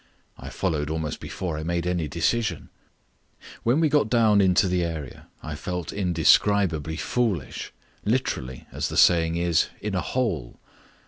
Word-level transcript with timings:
I 0.35 0.49
followed 0.49 0.89
almost 0.89 1.19
before 1.19 1.59
I 1.59 1.63
made 1.63 1.85
any 1.85 2.07
decision. 2.07 2.69
When 3.61 3.79
we 3.79 3.87
got 3.87 4.09
down 4.09 4.41
into 4.41 4.67
the 4.67 4.83
area 4.83 5.27
I 5.43 5.53
felt 5.53 5.93
indescribably 5.93 6.95
foolish 6.97 7.71
literally, 8.03 8.65
as 8.71 8.89
the 8.89 8.97
saying 8.97 9.35
is, 9.35 9.67
in 9.79 9.93
a 9.93 10.01
hole. 10.01 10.59